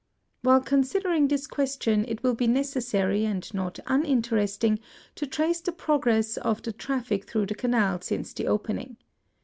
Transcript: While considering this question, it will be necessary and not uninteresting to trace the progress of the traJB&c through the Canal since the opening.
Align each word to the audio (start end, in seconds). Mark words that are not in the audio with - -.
While 0.41 0.61
considering 0.61 1.27
this 1.27 1.45
question, 1.45 2.05
it 2.07 2.23
will 2.23 2.33
be 2.33 2.47
necessary 2.47 3.23
and 3.23 3.45
not 3.53 3.77
uninteresting 3.85 4.79
to 5.13 5.27
trace 5.27 5.61
the 5.61 5.71
progress 5.71 6.37
of 6.37 6.63
the 6.63 6.73
traJB&c 6.73 7.19
through 7.27 7.45
the 7.45 7.53
Canal 7.53 8.01
since 8.01 8.33
the 8.33 8.47
opening. 8.47 8.97